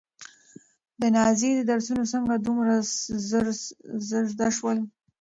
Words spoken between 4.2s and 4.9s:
زده شول؟